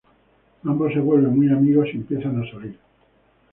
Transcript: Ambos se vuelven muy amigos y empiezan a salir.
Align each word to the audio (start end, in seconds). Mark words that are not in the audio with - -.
Ambos 0.63 0.93
se 0.93 0.99
vuelven 0.99 1.35
muy 1.37 1.47
amigos 1.51 1.89
y 1.93 1.97
empiezan 1.97 2.41
a 2.41 2.49
salir. 2.49 2.75